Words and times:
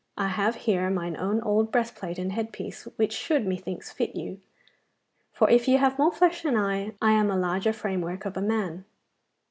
I 0.17 0.29
have 0.29 0.55
here 0.55 0.89
mine 0.89 1.15
own 1.17 1.41
old 1.41 1.71
breastplate 1.71 2.17
and 2.17 2.31
head 2.31 2.51
piece, 2.51 2.85
which 2.95 3.13
should, 3.13 3.45
methinks, 3.45 3.91
fit 3.91 4.15
you, 4.15 4.41
for 5.31 5.47
if 5.47 5.67
you 5.67 5.77
have 5.77 5.99
more 5.99 6.11
flesh 6.11 6.41
than 6.41 6.57
I, 6.57 6.93
I 6.99 7.11
am 7.11 7.29
a 7.29 7.37
larger 7.37 7.71
framework 7.71 8.25
of 8.25 8.35
a 8.35 8.41
man. 8.41 8.85